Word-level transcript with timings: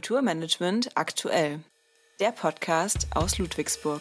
Kulturmanagement 0.00 0.96
aktuell. 0.96 1.60
Der 2.20 2.32
Podcast 2.32 3.08
aus 3.14 3.36
Ludwigsburg. 3.36 4.00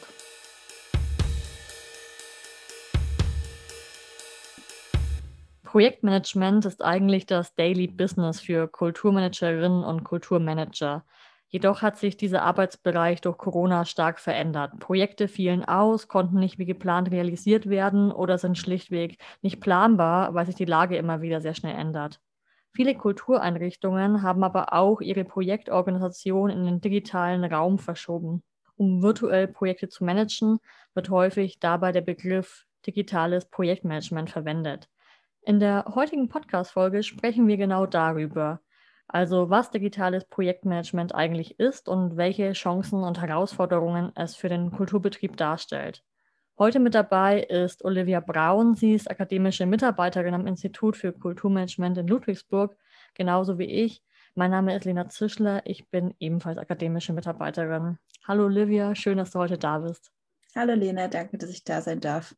Projektmanagement 5.65 6.63
ist 6.63 6.81
eigentlich 6.81 7.25
das 7.25 7.53
Daily 7.53 7.87
Business 7.87 8.39
für 8.39 8.69
Kulturmanagerinnen 8.69 9.83
und 9.83 10.05
Kulturmanager. 10.05 11.03
Jedoch 11.49 11.81
hat 11.81 11.97
sich 11.97 12.15
dieser 12.15 12.43
Arbeitsbereich 12.43 13.19
durch 13.19 13.37
Corona 13.37 13.83
stark 13.83 14.21
verändert. 14.21 14.79
Projekte 14.79 15.27
fielen 15.27 15.65
aus, 15.65 16.07
konnten 16.07 16.39
nicht 16.39 16.59
wie 16.59 16.65
geplant 16.65 17.11
realisiert 17.11 17.67
werden 17.67 18.13
oder 18.13 18.37
sind 18.37 18.57
schlichtweg 18.57 19.17
nicht 19.41 19.59
planbar, 19.59 20.33
weil 20.33 20.45
sich 20.45 20.55
die 20.55 20.63
Lage 20.63 20.95
immer 20.95 21.21
wieder 21.21 21.41
sehr 21.41 21.55
schnell 21.55 21.75
ändert. 21.75 22.21
Viele 22.71 22.95
Kultureinrichtungen 22.95 24.21
haben 24.21 24.43
aber 24.43 24.73
auch 24.73 25.01
ihre 25.01 25.23
Projektorganisation 25.25 26.49
in 26.49 26.65
den 26.65 26.81
digitalen 26.81 27.43
Raum 27.43 27.79
verschoben. 27.79 28.43
Um 28.75 29.01
virtuell 29.01 29.47
Projekte 29.47 29.89
zu 29.89 30.03
managen, 30.05 30.59
wird 30.93 31.09
häufig 31.09 31.59
dabei 31.59 31.91
der 31.91 32.01
Begriff 32.01 32.65
digitales 32.85 33.45
Projektmanagement 33.45 34.29
verwendet. 34.29 34.89
In 35.41 35.59
der 35.59 35.85
heutigen 35.95 36.29
Podcast-Folge 36.29 37.03
sprechen 37.03 37.47
wir 37.47 37.57
genau 37.57 37.85
darüber. 37.85 38.61
Also, 39.07 39.49
was 39.49 39.71
digitales 39.71 40.25
Projektmanagement 40.25 41.15
eigentlich 41.15 41.59
ist 41.59 41.89
und 41.89 42.15
welche 42.15 42.53
Chancen 42.53 43.03
und 43.03 43.19
Herausforderungen 43.19 44.11
es 44.15 44.35
für 44.35 44.49
den 44.49 44.71
Kulturbetrieb 44.71 45.35
darstellt. 45.35 46.03
Heute 46.59 46.81
mit 46.81 46.93
dabei 46.93 47.39
ist 47.39 47.85
Olivia 47.85 48.19
Braun. 48.19 48.75
Sie 48.75 48.93
ist 48.93 49.09
akademische 49.09 49.65
Mitarbeiterin 49.65 50.33
am 50.33 50.45
Institut 50.45 50.97
für 50.97 51.13
Kulturmanagement 51.13 51.97
in 51.97 52.07
Ludwigsburg, 52.09 52.75
genauso 53.13 53.57
wie 53.57 53.63
ich. 53.63 54.03
Mein 54.35 54.51
Name 54.51 54.75
ist 54.75 54.83
Lena 54.83 55.07
Zischler. 55.07 55.61
Ich 55.63 55.89
bin 55.89 56.13
ebenfalls 56.19 56.57
akademische 56.57 57.13
Mitarbeiterin. 57.13 57.97
Hallo 58.27 58.47
Olivia, 58.47 58.93
schön, 58.93 59.19
dass 59.19 59.31
du 59.31 59.39
heute 59.39 59.57
da 59.57 59.79
bist. 59.79 60.11
Hallo 60.53 60.73
Lena, 60.73 61.07
danke, 61.07 61.37
dass 61.37 61.49
ich 61.49 61.63
da 61.63 61.79
sein 61.79 62.01
darf. 62.01 62.35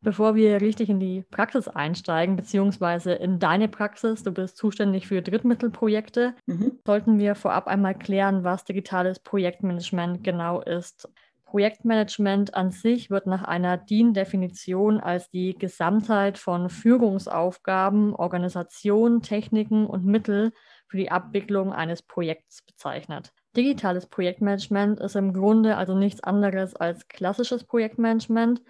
Bevor 0.00 0.34
wir 0.34 0.60
richtig 0.60 0.90
in 0.90 0.98
die 0.98 1.22
Praxis 1.30 1.68
einsteigen, 1.68 2.34
beziehungsweise 2.34 3.12
in 3.12 3.38
deine 3.38 3.68
Praxis, 3.68 4.24
du 4.24 4.32
bist 4.32 4.56
zuständig 4.56 5.06
für 5.06 5.22
Drittmittelprojekte, 5.22 6.34
mhm. 6.46 6.80
sollten 6.84 7.20
wir 7.20 7.36
vorab 7.36 7.68
einmal 7.68 7.96
klären, 7.96 8.42
was 8.42 8.64
digitales 8.64 9.20
Projektmanagement 9.20 10.24
genau 10.24 10.60
ist. 10.60 11.08
Projektmanagement 11.54 12.54
an 12.54 12.72
sich 12.72 13.10
wird 13.10 13.28
nach 13.28 13.44
einer 13.44 13.76
DIN-Definition 13.76 14.98
als 14.98 15.30
die 15.30 15.54
Gesamtheit 15.56 16.36
von 16.36 16.68
Führungsaufgaben, 16.68 18.12
Organisation, 18.12 19.22
Techniken 19.22 19.86
und 19.86 20.04
Mittel 20.04 20.50
für 20.88 20.96
die 20.96 21.12
Abwicklung 21.12 21.72
eines 21.72 22.02
Projekts 22.02 22.62
bezeichnet. 22.62 23.32
Digitales 23.56 24.06
Projektmanagement 24.06 24.98
ist 24.98 25.14
im 25.14 25.32
Grunde 25.32 25.76
also 25.76 25.94
nichts 25.94 26.24
anderes 26.24 26.74
als 26.74 27.06
klassisches 27.06 27.62
Projektmanagement, 27.62 28.60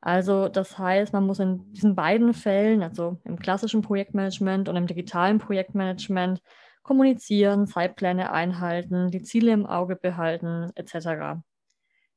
also 0.00 0.46
das 0.46 0.78
heißt, 0.78 1.12
man 1.12 1.26
muss 1.26 1.40
in 1.40 1.72
diesen 1.72 1.96
beiden 1.96 2.34
Fällen, 2.34 2.84
also 2.84 3.18
im 3.24 3.36
klassischen 3.40 3.82
Projektmanagement 3.82 4.68
und 4.68 4.76
im 4.76 4.86
digitalen 4.86 5.38
Projektmanagement, 5.38 6.40
kommunizieren, 6.84 7.66
Zeitpläne 7.66 8.30
einhalten, 8.30 9.10
die 9.10 9.22
Ziele 9.22 9.50
im 9.50 9.66
Auge 9.66 9.96
behalten 9.96 10.70
etc. 10.76 11.42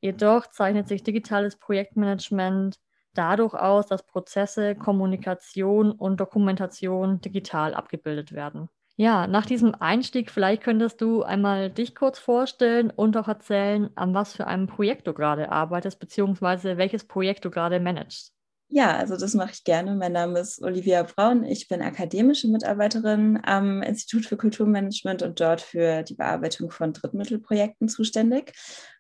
Jedoch 0.02 0.48
zeichnet 0.48 0.88
sich 0.90 1.02
digitales 1.04 1.56
Projektmanagement 1.56 2.80
dadurch 3.14 3.54
aus, 3.54 3.88
dass 3.88 4.06
Prozesse, 4.06 4.76
Kommunikation 4.76 5.92
und 5.94 6.20
Dokumentation 6.20 7.22
digital 7.22 7.74
abgebildet 7.74 8.34
werden. 8.34 8.70
Ja, 8.96 9.28
nach 9.28 9.46
diesem 9.46 9.76
Einstieg, 9.76 10.32
vielleicht 10.32 10.64
könntest 10.64 11.02
du 11.02 11.24
einmal 11.24 11.70
dich 11.70 11.94
kurz 11.94 12.20
vorstellen 12.20 12.90
und 12.90 13.18
auch 13.18 13.28
erzählen, 13.28 13.90
an 13.98 14.14
was 14.14 14.34
für 14.34 14.48
einem 14.48 14.68
Projekt 14.68 15.08
du 15.08 15.14
gerade 15.14 15.52
arbeitest, 15.52 16.00
beziehungsweise 16.00 16.78
welches 16.78 17.06
Projekt 17.06 17.44
du 17.44 17.52
gerade 17.52 17.80
managst. 17.82 18.34
Ja, 18.74 18.96
also 18.96 19.18
das 19.18 19.34
mache 19.34 19.52
ich 19.52 19.66
gerne. 19.66 19.96
Mein 19.98 20.14
Name 20.14 20.40
ist 20.40 20.64
Olivia 20.64 21.04
Braun. 21.04 21.44
Ich 21.44 21.68
bin 21.68 21.82
akademische 21.82 22.48
Mitarbeiterin 22.48 23.38
am 23.44 23.82
Institut 23.82 24.26
für 24.26 24.38
Kulturmanagement 24.38 25.24
und 25.24 25.42
dort 25.42 25.60
für 25.60 26.04
die 26.04 26.16
Bearbeitung 26.16 26.72
von 26.72 26.94
Drittmittelprojekten 26.94 27.90
zuständig. 27.90 28.54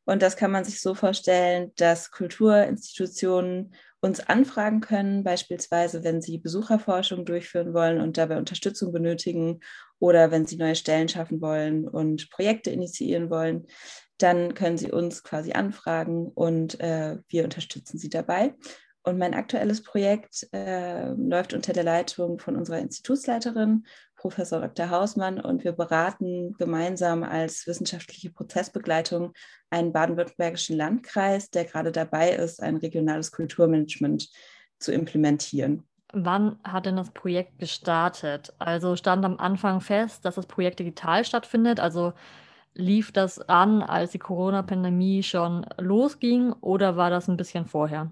Und 0.03 0.21
das 0.21 0.35
kann 0.35 0.51
man 0.51 0.65
sich 0.65 0.81
so 0.81 0.93
vorstellen, 0.93 1.71
dass 1.77 2.11
Kulturinstitutionen 2.11 3.73
uns 4.01 4.19
anfragen 4.19 4.81
können, 4.81 5.23
beispielsweise 5.23 6.03
wenn 6.03 6.21
sie 6.21 6.37
Besucherforschung 6.37 7.23
durchführen 7.23 7.73
wollen 7.73 8.01
und 8.01 8.17
dabei 8.17 8.39
Unterstützung 8.39 8.91
benötigen 8.91 9.61
oder 9.99 10.31
wenn 10.31 10.45
sie 10.45 10.57
neue 10.57 10.75
Stellen 10.75 11.07
schaffen 11.07 11.39
wollen 11.39 11.87
und 11.87 12.29
Projekte 12.29 12.71
initiieren 12.71 13.29
wollen, 13.29 13.67
dann 14.17 14.53
können 14.53 14.77
sie 14.77 14.91
uns 14.91 15.23
quasi 15.23 15.53
anfragen 15.53 16.27
und 16.27 16.77
äh, 16.81 17.19
wir 17.29 17.45
unterstützen 17.45 17.97
sie 17.97 18.09
dabei. 18.09 18.53
Und 19.03 19.17
mein 19.17 19.33
aktuelles 19.33 19.81
Projekt 19.81 20.47
äh, 20.53 21.09
läuft 21.13 21.53
unter 21.53 21.73
der 21.73 21.83
Leitung 21.83 22.37
von 22.37 22.55
unserer 22.55 22.77
Institutsleiterin, 22.77 23.85
Professor 24.15 24.61
Dr. 24.61 24.91
Hausmann, 24.91 25.39
und 25.39 25.63
wir 25.63 25.71
beraten 25.71 26.53
gemeinsam 26.59 27.23
als 27.23 27.65
wissenschaftliche 27.65 28.29
Prozessbegleitung 28.29 29.33
einen 29.71 29.91
baden-württembergischen 29.91 30.77
Landkreis, 30.77 31.49
der 31.49 31.65
gerade 31.65 31.91
dabei 31.91 32.31
ist, 32.31 32.61
ein 32.61 32.77
regionales 32.77 33.31
Kulturmanagement 33.31 34.29
zu 34.77 34.91
implementieren. 34.91 35.83
Wann 36.13 36.57
hat 36.63 36.85
denn 36.85 36.97
das 36.97 37.09
Projekt 37.11 37.57
gestartet? 37.57 38.53
Also 38.59 38.95
stand 38.95 39.25
am 39.25 39.37
Anfang 39.37 39.81
fest, 39.81 40.25
dass 40.25 40.35
das 40.35 40.45
Projekt 40.45 40.79
digital 40.79 41.25
stattfindet? 41.25 41.79
Also 41.79 42.13
lief 42.75 43.11
das 43.11 43.39
an, 43.39 43.81
als 43.81 44.11
die 44.11 44.19
Corona-Pandemie 44.19 45.23
schon 45.23 45.65
losging 45.79 46.53
oder 46.53 46.97
war 46.97 47.09
das 47.09 47.27
ein 47.27 47.37
bisschen 47.37 47.65
vorher? 47.65 48.11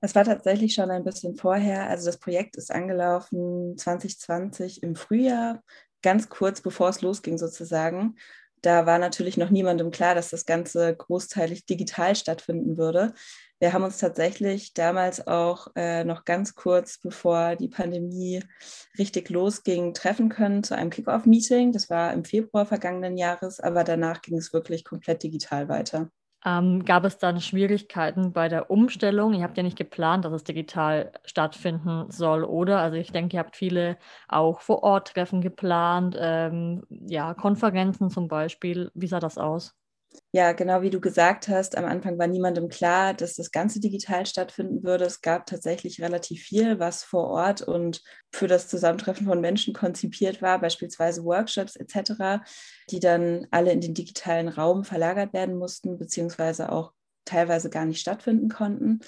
Es 0.00 0.14
war 0.14 0.24
tatsächlich 0.24 0.74
schon 0.74 0.90
ein 0.90 1.04
bisschen 1.04 1.34
vorher. 1.36 1.88
Also 1.88 2.06
das 2.06 2.18
Projekt 2.18 2.56
ist 2.56 2.70
angelaufen 2.70 3.76
2020 3.76 4.82
im 4.82 4.94
Frühjahr, 4.94 5.62
ganz 6.02 6.28
kurz 6.28 6.60
bevor 6.60 6.90
es 6.90 7.02
losging 7.02 7.38
sozusagen. 7.38 8.16
Da 8.62 8.86
war 8.86 8.98
natürlich 8.98 9.36
noch 9.36 9.50
niemandem 9.50 9.90
klar, 9.90 10.14
dass 10.14 10.30
das 10.30 10.44
Ganze 10.44 10.94
großteilig 10.94 11.66
digital 11.66 12.16
stattfinden 12.16 12.76
würde. 12.76 13.14
Wir 13.60 13.72
haben 13.72 13.84
uns 13.84 13.98
tatsächlich 13.98 14.72
damals 14.72 15.26
auch 15.26 15.68
äh, 15.74 16.04
noch 16.04 16.24
ganz 16.24 16.54
kurz 16.54 16.98
bevor 16.98 17.56
die 17.56 17.68
Pandemie 17.68 18.42
richtig 18.98 19.30
losging, 19.30 19.94
treffen 19.94 20.28
können 20.28 20.62
zu 20.62 20.76
einem 20.76 20.90
Kickoff-Meeting. 20.90 21.72
Das 21.72 21.90
war 21.90 22.12
im 22.12 22.24
Februar 22.24 22.66
vergangenen 22.66 23.16
Jahres, 23.16 23.60
aber 23.60 23.84
danach 23.84 24.22
ging 24.22 24.38
es 24.38 24.52
wirklich 24.52 24.84
komplett 24.84 25.22
digital 25.24 25.68
weiter. 25.68 26.10
Ähm, 26.44 26.84
gab 26.84 27.04
es 27.04 27.18
dann 27.18 27.40
Schwierigkeiten 27.40 28.32
bei 28.32 28.48
der 28.48 28.70
Umstellung? 28.70 29.34
Ihr 29.34 29.42
habt 29.44 29.56
ja 29.56 29.62
nicht 29.64 29.76
geplant, 29.78 30.24
dass 30.24 30.32
es 30.32 30.44
digital 30.44 31.12
stattfinden 31.24 32.10
soll, 32.10 32.44
oder? 32.44 32.80
Also 32.80 32.96
ich 32.96 33.12
denke, 33.12 33.36
ihr 33.36 33.40
habt 33.40 33.56
viele 33.56 33.98
auch 34.28 34.60
vor 34.60 34.82
Ort 34.84 35.14
Treffen 35.14 35.40
geplant, 35.40 36.16
ähm, 36.18 36.84
ja, 36.90 37.34
Konferenzen 37.34 38.10
zum 38.10 38.28
Beispiel. 38.28 38.90
Wie 38.94 39.08
sah 39.08 39.20
das 39.20 39.38
aus? 39.38 39.77
Ja, 40.32 40.52
genau 40.52 40.82
wie 40.82 40.90
du 40.90 41.00
gesagt 41.00 41.48
hast, 41.48 41.76
am 41.76 41.84
Anfang 41.84 42.18
war 42.18 42.26
niemandem 42.26 42.68
klar, 42.68 43.14
dass 43.14 43.34
das 43.34 43.50
Ganze 43.50 43.80
digital 43.80 44.26
stattfinden 44.26 44.82
würde. 44.82 45.04
Es 45.04 45.20
gab 45.22 45.46
tatsächlich 45.46 46.00
relativ 46.02 46.42
viel, 46.42 46.78
was 46.78 47.02
vor 47.02 47.28
Ort 47.28 47.62
und 47.62 48.02
für 48.30 48.46
das 48.46 48.68
Zusammentreffen 48.68 49.26
von 49.26 49.40
Menschen 49.40 49.74
konzipiert 49.74 50.42
war, 50.42 50.60
beispielsweise 50.60 51.24
Workshops 51.24 51.76
etc., 51.76 52.42
die 52.90 53.00
dann 53.00 53.46
alle 53.50 53.72
in 53.72 53.80
den 53.80 53.94
digitalen 53.94 54.48
Raum 54.48 54.84
verlagert 54.84 55.32
werden 55.32 55.56
mussten, 55.56 55.98
beziehungsweise 55.98 56.72
auch 56.72 56.92
teilweise 57.24 57.70
gar 57.70 57.84
nicht 57.84 58.00
stattfinden 58.00 58.48
konnten 58.48 59.00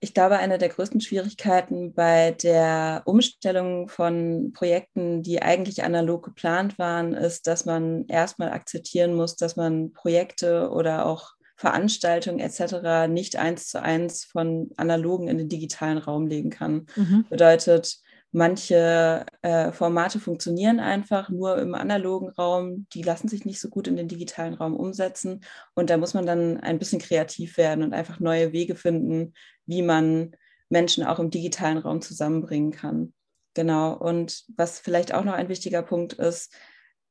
ich 0.00 0.14
glaube, 0.14 0.38
eine 0.38 0.56
der 0.56 0.70
größten 0.70 1.02
Schwierigkeiten 1.02 1.92
bei 1.92 2.30
der 2.30 3.02
Umstellung 3.04 3.88
von 3.88 4.52
Projekten, 4.54 5.22
die 5.22 5.42
eigentlich 5.42 5.84
analog 5.84 6.24
geplant 6.24 6.78
waren, 6.78 7.12
ist, 7.12 7.46
dass 7.46 7.66
man 7.66 8.06
erstmal 8.06 8.50
akzeptieren 8.50 9.14
muss, 9.14 9.36
dass 9.36 9.56
man 9.56 9.92
Projekte 9.92 10.70
oder 10.70 11.04
auch 11.04 11.32
Veranstaltungen 11.56 12.40
etc. 12.40 13.06
nicht 13.06 13.36
eins 13.36 13.68
zu 13.68 13.82
eins 13.82 14.24
von 14.24 14.70
analogen 14.78 15.28
in 15.28 15.36
den 15.36 15.50
digitalen 15.50 15.98
Raum 15.98 16.26
legen 16.26 16.48
kann. 16.48 16.86
Mhm. 16.96 17.26
Bedeutet, 17.28 17.98
Manche 18.32 19.26
äh, 19.42 19.72
Formate 19.72 20.20
funktionieren 20.20 20.78
einfach 20.78 21.30
nur 21.30 21.58
im 21.58 21.74
analogen 21.74 22.28
Raum, 22.28 22.86
die 22.92 23.02
lassen 23.02 23.26
sich 23.26 23.44
nicht 23.44 23.60
so 23.60 23.68
gut 23.68 23.88
in 23.88 23.96
den 23.96 24.06
digitalen 24.06 24.54
Raum 24.54 24.76
umsetzen. 24.76 25.40
Und 25.74 25.90
da 25.90 25.96
muss 25.96 26.14
man 26.14 26.26
dann 26.26 26.58
ein 26.58 26.78
bisschen 26.78 27.00
kreativ 27.00 27.56
werden 27.56 27.82
und 27.82 27.92
einfach 27.92 28.20
neue 28.20 28.52
Wege 28.52 28.76
finden, 28.76 29.34
wie 29.66 29.82
man 29.82 30.36
Menschen 30.68 31.04
auch 31.04 31.18
im 31.18 31.30
digitalen 31.30 31.78
Raum 31.78 32.02
zusammenbringen 32.02 32.70
kann. 32.70 33.12
Genau. 33.54 33.94
Und 33.94 34.44
was 34.56 34.78
vielleicht 34.78 35.12
auch 35.12 35.24
noch 35.24 35.34
ein 35.34 35.48
wichtiger 35.48 35.82
Punkt 35.82 36.12
ist, 36.12 36.54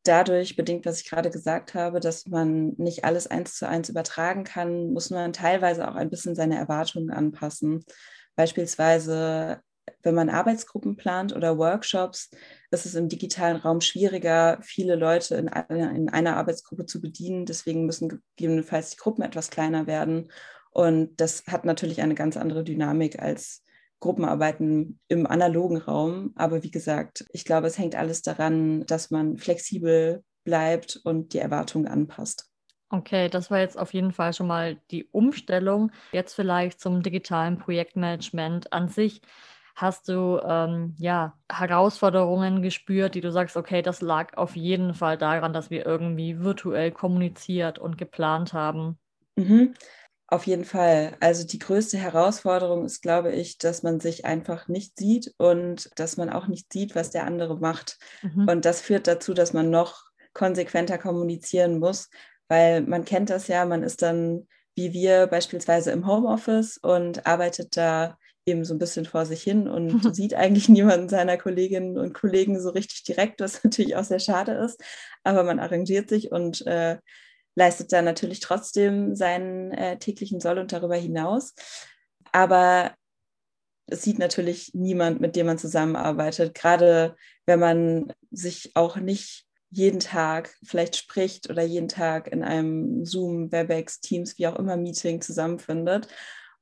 dadurch 0.03 0.55
bedingt, 0.55 0.85
was 0.85 1.01
ich 1.01 1.09
gerade 1.09 1.29
gesagt 1.29 1.73
habe, 1.73 1.99
dass 1.99 2.25
man 2.27 2.73
nicht 2.77 3.03
alles 3.03 3.27
eins 3.27 3.57
zu 3.57 3.67
eins 3.67 3.89
übertragen 3.89 4.45
kann, 4.45 4.93
muss 4.93 5.09
man 5.09 5.33
teilweise 5.33 5.87
auch 5.89 5.95
ein 5.95 6.09
bisschen 6.09 6.35
seine 6.35 6.57
Erwartungen 6.57 7.11
anpassen. 7.11 7.83
Beispielsweise 8.37 9.59
wenn 10.03 10.15
man 10.15 10.29
Arbeitsgruppen 10.29 10.95
plant 10.95 11.35
oder 11.35 11.57
Workshops, 11.57 12.29
ist 12.71 12.85
es 12.85 12.95
im 12.95 13.09
digitalen 13.09 13.57
Raum 13.57 13.81
schwieriger, 13.81 14.59
viele 14.61 14.95
Leute 14.95 15.35
in 15.35 15.49
einer, 15.49 15.91
in 15.91 16.09
einer 16.09 16.37
Arbeitsgruppe 16.37 16.85
zu 16.85 17.01
bedienen. 17.01 17.45
Deswegen 17.45 17.85
müssen 17.85 18.21
gegebenenfalls 18.35 18.91
die 18.91 18.97
Gruppen 18.97 19.23
etwas 19.23 19.49
kleiner 19.49 19.87
werden. 19.87 20.31
Und 20.71 21.19
das 21.19 21.43
hat 21.47 21.65
natürlich 21.65 22.01
eine 22.01 22.15
ganz 22.15 22.37
andere 22.37 22.63
Dynamik 22.63 23.19
als 23.19 23.63
Gruppenarbeiten 23.99 24.99
im 25.07 25.27
analogen 25.27 25.77
Raum. 25.77 26.31
Aber 26.35 26.63
wie 26.63 26.71
gesagt, 26.71 27.25
ich 27.31 27.43
glaube, 27.43 27.67
es 27.67 27.77
hängt 27.77 27.95
alles 27.95 28.21
daran, 28.21 28.85
dass 28.85 29.11
man 29.11 29.37
flexibel 29.37 30.23
bleibt 30.43 30.99
und 31.03 31.33
die 31.33 31.39
Erwartungen 31.39 31.87
anpasst. 31.87 32.49
Okay, 32.91 33.29
das 33.29 33.51
war 33.51 33.59
jetzt 33.59 33.77
auf 33.77 33.93
jeden 33.93 34.11
Fall 34.11 34.33
schon 34.33 34.47
mal 34.47 34.77
die 34.89 35.07
Umstellung. 35.11 35.91
Jetzt 36.11 36.33
vielleicht 36.33 36.79
zum 36.79 37.03
digitalen 37.03 37.59
Projektmanagement 37.59 38.73
an 38.73 38.87
sich. 38.87 39.21
Hast 39.79 40.09
du 40.09 40.41
ähm, 40.43 40.93
ja 40.97 41.37
Herausforderungen 41.49 42.61
gespürt, 42.61 43.15
die 43.15 43.21
du 43.21 43.31
sagst, 43.31 43.55
okay, 43.55 43.81
das 43.81 44.01
lag 44.01 44.35
auf 44.35 44.57
jeden 44.57 44.93
Fall 44.93 45.17
daran, 45.17 45.53
dass 45.53 45.69
wir 45.69 45.85
irgendwie 45.85 46.39
virtuell 46.39 46.91
kommuniziert 46.91 47.79
und 47.79 47.97
geplant 47.97 48.51
haben? 48.51 48.99
Mhm. 49.37 49.73
Auf 50.27 50.45
jeden 50.47 50.65
Fall. 50.65 51.15
Also 51.21 51.47
die 51.47 51.59
größte 51.59 51.97
Herausforderung 51.97 52.83
ist, 52.83 53.01
glaube 53.01 53.31
ich, 53.31 53.57
dass 53.57 53.81
man 53.81 54.01
sich 54.01 54.25
einfach 54.25 54.67
nicht 54.67 54.97
sieht 54.97 55.33
und 55.37 55.89
dass 55.95 56.17
man 56.17 56.29
auch 56.29 56.47
nicht 56.47 56.73
sieht, 56.73 56.93
was 56.93 57.11
der 57.11 57.25
andere 57.25 57.57
macht. 57.57 57.97
Mhm. 58.21 58.49
Und 58.49 58.65
das 58.65 58.81
führt 58.81 59.07
dazu, 59.07 59.33
dass 59.33 59.53
man 59.53 59.69
noch 59.69 60.03
konsequenter 60.33 60.97
kommunizieren 60.97 61.79
muss, 61.79 62.09
weil 62.49 62.81
man 62.81 63.05
kennt 63.05 63.29
das 63.29 63.47
ja, 63.47 63.63
man 63.65 63.83
ist 63.83 64.01
dann 64.01 64.45
wie 64.75 64.93
wir 64.93 65.27
beispielsweise 65.27 65.91
im 65.91 66.05
Homeoffice 66.05 66.77
und 66.77 67.25
arbeitet 67.25 67.75
da 67.75 68.17
eben 68.45 68.65
so 68.65 68.73
ein 68.73 68.79
bisschen 68.79 69.05
vor 69.05 69.25
sich 69.25 69.43
hin 69.43 69.67
und 69.67 69.89
sieht 70.15 70.33
eigentlich 70.33 70.69
niemanden 70.69 71.09
seiner 71.09 71.37
Kolleginnen 71.37 71.97
und 71.97 72.13
Kollegen 72.13 72.59
so 72.59 72.69
richtig 72.69 73.03
direkt, 73.03 73.41
was 73.41 73.63
natürlich 73.63 73.95
auch 73.95 74.03
sehr 74.03 74.19
schade 74.19 74.53
ist. 74.53 74.81
Aber 75.23 75.43
man 75.43 75.59
arrangiert 75.59 76.09
sich 76.09 76.31
und 76.31 76.65
äh, 76.67 76.97
leistet 77.55 77.91
dann 77.91 78.05
natürlich 78.05 78.39
trotzdem 78.39 79.15
seinen 79.15 79.71
äh, 79.71 79.97
täglichen 79.97 80.39
Soll 80.39 80.59
und 80.59 80.71
darüber 80.71 80.95
hinaus. 80.95 81.53
Aber 82.31 82.93
es 83.87 84.03
sieht 84.03 84.19
natürlich 84.19 84.71
niemand, 84.73 85.19
mit 85.19 85.35
dem 85.35 85.47
man 85.47 85.57
zusammenarbeitet, 85.57 86.53
gerade 86.53 87.15
wenn 87.45 87.59
man 87.59 88.13
sich 88.31 88.71
auch 88.75 88.97
nicht 88.97 89.45
jeden 89.71 89.99
Tag 89.99 90.55
vielleicht 90.63 90.95
spricht 90.95 91.49
oder 91.49 91.63
jeden 91.63 91.87
Tag 91.87 92.27
in 92.27 92.43
einem 92.43 93.05
Zoom, 93.05 93.51
Webex, 93.51 93.99
Teams, 93.99 94.37
wie 94.37 94.47
auch 94.47 94.55
immer 94.55 94.77
Meeting 94.77 95.21
zusammenfindet. 95.21 96.07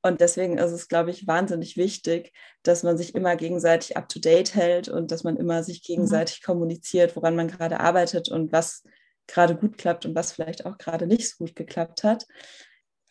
Und 0.02 0.20
deswegen 0.20 0.58
ist 0.58 0.70
es, 0.70 0.88
glaube 0.88 1.10
ich, 1.10 1.26
wahnsinnig 1.26 1.76
wichtig, 1.76 2.32
dass 2.62 2.82
man 2.82 2.96
sich 2.96 3.14
immer 3.14 3.36
gegenseitig 3.36 3.96
up-to-date 3.96 4.54
hält 4.54 4.88
und 4.88 5.10
dass 5.10 5.24
man 5.24 5.36
immer 5.36 5.62
sich 5.62 5.80
mhm. 5.80 5.86
gegenseitig 5.86 6.40
mhm. 6.42 6.46
kommuniziert, 6.46 7.16
woran 7.16 7.36
man 7.36 7.48
gerade 7.48 7.80
arbeitet 7.80 8.28
und 8.28 8.52
was 8.52 8.84
gerade 9.26 9.56
gut 9.56 9.76
klappt 9.76 10.06
und 10.06 10.14
was 10.14 10.32
vielleicht 10.32 10.66
auch 10.66 10.78
gerade 10.78 11.06
nicht 11.06 11.28
so 11.28 11.44
gut 11.44 11.56
geklappt 11.56 12.04
hat. 12.04 12.26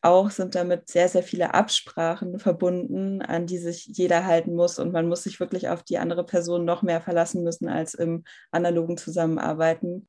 Auch 0.01 0.29
sind 0.29 0.55
damit 0.55 0.89
sehr, 0.89 1.09
sehr 1.09 1.23
viele 1.23 1.53
Absprachen 1.53 2.39
verbunden, 2.39 3.21
an 3.21 3.47
die 3.47 3.57
sich 3.57 3.85
jeder 3.85 4.25
halten 4.25 4.55
muss. 4.55 4.79
Und 4.79 4.93
man 4.93 5.07
muss 5.07 5.23
sich 5.23 5.39
wirklich 5.39 5.69
auf 5.69 5.83
die 5.83 5.97
andere 5.97 6.23
Person 6.23 6.65
noch 6.65 6.83
mehr 6.83 7.01
verlassen 7.01 7.43
müssen 7.43 7.67
als 7.67 7.93
im 7.93 8.23
analogen 8.51 8.97
Zusammenarbeiten. 8.97 10.07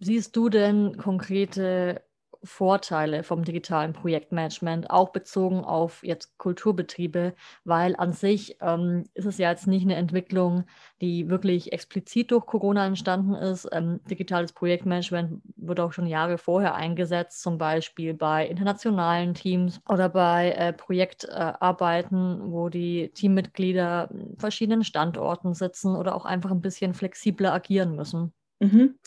Siehst 0.00 0.34
du 0.34 0.48
denn 0.48 0.96
konkrete 0.96 2.02
Vorteile 2.42 3.22
vom 3.22 3.44
digitalen 3.44 3.92
Projektmanagement, 3.92 4.90
auch 4.90 5.10
bezogen 5.10 5.64
auf 5.64 6.02
jetzt 6.02 6.38
Kulturbetriebe, 6.38 7.34
weil 7.64 7.94
an 7.96 8.12
sich 8.12 8.56
ähm, 8.60 9.04
ist 9.14 9.26
es 9.26 9.38
ja 9.38 9.50
jetzt 9.50 9.66
nicht 9.66 9.84
eine 9.84 9.96
Entwicklung, 9.96 10.64
die 11.00 11.28
wirklich 11.28 11.72
explizit 11.72 12.30
durch 12.30 12.46
Corona 12.46 12.86
entstanden 12.86 13.34
ist. 13.34 13.68
Ähm, 13.72 14.00
digitales 14.10 14.52
Projektmanagement 14.52 15.42
wird 15.56 15.80
auch 15.80 15.92
schon 15.92 16.06
Jahre 16.06 16.38
vorher 16.38 16.74
eingesetzt, 16.74 17.42
zum 17.42 17.58
Beispiel 17.58 18.14
bei 18.14 18.46
internationalen 18.46 19.34
Teams 19.34 19.80
oder 19.88 20.08
bei 20.08 20.52
äh, 20.52 20.72
Projektarbeiten, 20.72 22.50
wo 22.50 22.68
die 22.68 23.10
Teammitglieder 23.14 24.10
verschiedenen 24.38 24.84
Standorten 24.84 25.54
sitzen 25.54 25.94
oder 25.94 26.14
auch 26.14 26.24
einfach 26.24 26.50
ein 26.50 26.62
bisschen 26.62 26.94
flexibler 26.94 27.52
agieren 27.52 27.96
müssen. 27.96 28.32
Mhm. 28.60 28.98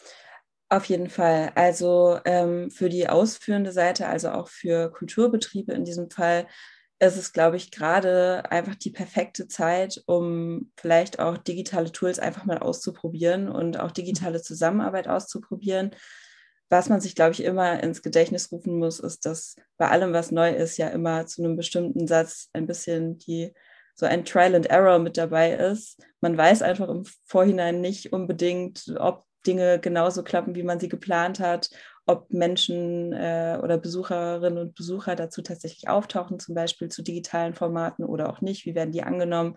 Auf 0.74 0.86
jeden 0.86 1.08
Fall. 1.12 1.52
Also 1.54 2.20
ähm, 2.26 2.72
für 2.72 2.90
die 2.90 3.08
ausführende 3.08 3.72
Seite, 3.72 4.08
also 4.08 4.32
auch 4.32 4.48
für 4.48 4.92
Kulturbetriebe 4.92 5.72
in 5.72 5.86
diesem 5.86 6.10
Fall, 6.10 6.48
ist 6.98 7.16
es, 7.16 7.32
glaube 7.32 7.58
ich, 7.58 7.70
gerade 7.70 8.50
einfach 8.50 8.74
die 8.74 8.90
perfekte 8.90 9.48
Zeit, 9.48 10.02
um 10.08 10.72
vielleicht 10.76 11.20
auch 11.20 11.38
digitale 11.38 11.92
Tools 11.92 12.18
einfach 12.18 12.46
mal 12.46 12.58
auszuprobieren 12.58 13.50
und 13.50 13.80
auch 13.80 13.92
digitale 13.92 14.42
Zusammenarbeit 14.42 15.08
auszuprobieren. 15.08 15.92
Was 16.70 16.90
man 16.90 17.00
sich, 17.02 17.14
glaube 17.14 17.34
ich, 17.34 17.44
immer 17.44 17.84
ins 17.84 18.02
Gedächtnis 18.02 18.52
rufen 18.52 18.80
muss, 18.80 19.00
ist, 19.00 19.28
dass 19.28 19.56
bei 19.78 19.90
allem, 19.90 20.12
was 20.12 20.32
neu 20.32 20.50
ist, 20.56 20.78
ja 20.78 20.88
immer 20.88 21.28
zu 21.28 21.44
einem 21.44 21.56
bestimmten 21.56 22.08
Satz 22.08 22.50
ein 22.52 22.66
bisschen 22.66 23.20
die 23.20 23.54
so 23.94 24.08
ein 24.08 24.26
Trial 24.26 24.56
and 24.56 24.66
Error 24.66 24.98
mit 24.98 25.18
dabei 25.18 25.54
ist. 25.54 26.04
Man 26.20 26.36
weiß 26.36 26.64
einfach 26.64 26.90
im 26.90 27.06
Vorhinein 27.26 27.80
nicht 27.80 28.12
unbedingt, 28.12 28.92
ob 28.98 29.28
Dinge 29.46 29.80
genauso 29.80 30.24
klappen, 30.24 30.56
wie 30.56 30.64
man 30.64 30.80
sie 30.80 30.90
geplant 30.90 31.40
hat, 31.40 31.70
ob 32.06 32.32
Menschen 32.32 33.14
äh, 33.14 33.60
oder 33.62 33.78
Besucherinnen 33.78 34.58
und 34.58 34.76
Besucher 34.76 35.16
dazu 35.16 35.42
tatsächlich 35.42 35.88
auftauchen, 35.88 36.40
zum 36.40 36.56
Beispiel 36.56 36.90
zu 36.90 37.02
digitalen 37.02 37.54
Formaten 37.54 38.04
oder 38.04 38.30
auch 38.30 38.42
nicht, 38.42 38.66
wie 38.66 38.76
werden 38.76 38.92
die 38.92 39.04
angenommen. 39.04 39.56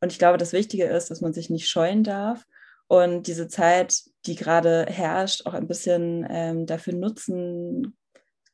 Und 0.00 0.12
ich 0.12 0.18
glaube, 0.18 0.38
das 0.38 0.52
Wichtige 0.52 0.84
ist, 0.84 1.10
dass 1.10 1.20
man 1.20 1.32
sich 1.32 1.48
nicht 1.48 1.68
scheuen 1.68 2.04
darf 2.04 2.44
und 2.88 3.26
diese 3.26 3.48
Zeit, 3.48 4.04
die 4.26 4.36
gerade 4.36 4.86
herrscht, 4.88 5.46
auch 5.46 5.54
ein 5.54 5.66
bisschen 5.66 6.26
ähm, 6.28 6.66
dafür 6.66 6.94
nutzen 6.94 7.96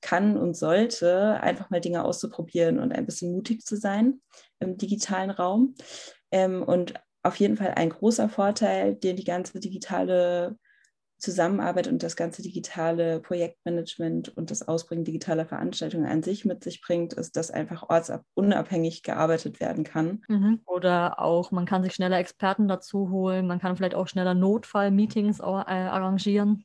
kann 0.01 0.37
und 0.37 0.57
sollte, 0.57 1.41
einfach 1.41 1.71
mal 1.71 1.81
Dinge 1.81 2.05
auszuprobieren 2.05 2.79
und 2.79 2.93
ein 2.93 3.07
bisschen 3.07 3.33
mutig 3.33 3.65
zu 3.65 3.77
sein 3.77 4.21
im 4.59 4.77
digitalen 4.77 5.31
Raum. 5.31 5.75
Ähm, 6.31 6.63
und 6.63 6.95
auf 7.23 7.37
jeden 7.37 7.57
Fall 7.57 7.75
ein 7.77 7.91
großer 7.91 8.29
Vorteil, 8.29 8.95
den 8.97 9.17
die 9.17 9.25
ganze 9.25 9.61
digitale 9.61 10.57
Zusammenarbeit 11.23 11.87
und 11.87 12.03
das 12.03 12.17
ganze 12.17 12.43
digitale 12.43 13.21
Projektmanagement 13.21 14.37
und 14.37 14.51
das 14.51 14.67
Ausbringen 14.67 15.05
digitaler 15.05 15.47
Veranstaltungen 15.47 16.07
an 16.07 16.25
sich 16.25 16.45
mit 16.45 16.65
sich 16.65 16.83
bringt, 16.83 17.13
ist, 17.13 17.37
dass 17.37 17.53
einfach 17.53 17.89
ortsunabhängig 17.89 19.05
gearbeitet 19.05 19.61
werden 19.61 19.85
kann. 19.85 20.23
Mhm. 20.29 20.61
Oder 20.67 21.21
auch, 21.21 21.53
man 21.53 21.65
kann 21.65 21.85
sich 21.85 21.95
schneller 21.95 22.19
Experten 22.19 22.67
dazu 22.67 23.11
holen, 23.11 23.47
man 23.47 23.61
kann 23.61 23.77
vielleicht 23.77 23.95
auch 23.95 24.09
schneller 24.09 24.35
Notfallmeetings 24.35 25.39
äh, 25.39 25.45
arrangieren. 25.45 26.65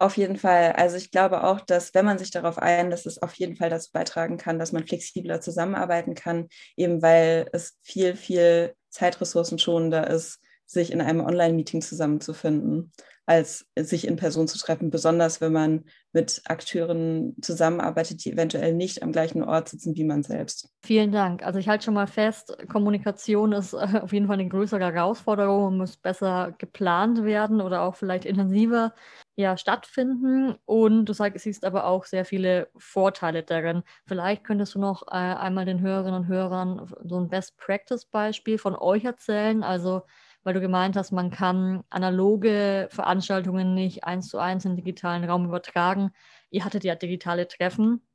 Auf 0.00 0.16
jeden 0.16 0.36
Fall. 0.36 0.72
Also 0.72 0.96
ich 0.96 1.12
glaube 1.12 1.44
auch, 1.44 1.60
dass 1.60 1.94
wenn 1.94 2.04
man 2.04 2.18
sich 2.18 2.32
darauf 2.32 2.58
einlässt, 2.58 3.06
es 3.06 3.22
auf 3.22 3.34
jeden 3.34 3.54
Fall 3.54 3.70
dazu 3.70 3.90
beitragen 3.92 4.38
kann, 4.38 4.58
dass 4.58 4.72
man 4.72 4.86
flexibler 4.86 5.40
zusammenarbeiten 5.40 6.14
kann, 6.14 6.48
eben 6.76 7.00
weil 7.00 7.48
es 7.52 7.78
viel, 7.82 8.16
viel 8.16 8.74
Zeitressourcen 8.90 9.60
schonender 9.60 10.08
ist, 10.08 10.40
sich 10.66 10.90
in 10.90 11.00
einem 11.00 11.20
Online-Meeting 11.20 11.80
zusammenzufinden 11.80 12.92
als 13.28 13.66
sich 13.76 14.06
in 14.06 14.16
Person 14.16 14.48
zu 14.48 14.56
treffen, 14.56 14.88
besonders 14.88 15.42
wenn 15.42 15.52
man 15.52 15.84
mit 16.12 16.40
Akteuren 16.46 17.36
zusammenarbeitet, 17.42 18.24
die 18.24 18.32
eventuell 18.32 18.72
nicht 18.72 19.02
am 19.02 19.12
gleichen 19.12 19.42
Ort 19.44 19.68
sitzen 19.68 19.94
wie 19.96 20.04
man 20.04 20.22
selbst. 20.22 20.70
Vielen 20.82 21.12
Dank. 21.12 21.44
Also 21.44 21.58
ich 21.58 21.68
halte 21.68 21.84
schon 21.84 21.92
mal 21.92 22.06
fest, 22.06 22.56
Kommunikation 22.72 23.52
ist 23.52 23.74
äh, 23.74 24.00
auf 24.00 24.14
jeden 24.14 24.28
Fall 24.28 24.38
eine 24.38 24.48
größere 24.48 24.80
Herausforderung 24.80 25.66
und 25.66 25.76
muss 25.76 25.98
besser 25.98 26.54
geplant 26.56 27.22
werden 27.22 27.60
oder 27.60 27.82
auch 27.82 27.96
vielleicht 27.96 28.24
intensiver 28.24 28.94
ja, 29.36 29.58
stattfinden. 29.58 30.56
Und 30.64 31.04
du 31.04 31.12
sagst, 31.12 31.44
siehst 31.44 31.66
aber 31.66 31.84
auch 31.84 32.06
sehr 32.06 32.24
viele 32.24 32.70
Vorteile 32.78 33.42
darin. 33.42 33.82
Vielleicht 34.06 34.42
könntest 34.42 34.74
du 34.74 34.78
noch 34.78 35.02
äh, 35.08 35.16
einmal 35.16 35.66
den 35.66 35.82
Hörerinnen 35.82 36.22
und 36.22 36.28
Hörern 36.28 36.90
so 37.04 37.20
ein 37.20 37.28
Best-Practice-Beispiel 37.28 38.56
von 38.56 38.74
euch 38.74 39.04
erzählen. 39.04 39.62
Also 39.62 40.00
weil 40.44 40.54
du 40.54 40.60
gemeint 40.60 40.96
hast, 40.96 41.12
man 41.12 41.30
kann 41.30 41.84
analoge 41.90 42.88
Veranstaltungen 42.90 43.74
nicht 43.74 44.04
eins 44.04 44.28
zu 44.28 44.38
eins 44.38 44.64
in 44.64 44.72
den 44.72 44.84
digitalen 44.84 45.24
Raum 45.24 45.44
übertragen. 45.44 46.10
Ihr 46.50 46.64
hattet 46.64 46.84
ja 46.84 46.94
digitale 46.94 47.48
Treffen. 47.48 48.06